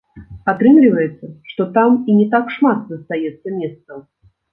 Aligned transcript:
Атрымліваецца, 0.51 1.25
што 1.49 1.67
там 1.75 1.89
і 2.13 2.15
не 2.21 2.25
так 2.33 2.45
шмат 2.55 2.79
застаецца 2.95 3.47
месцаў. 3.59 4.01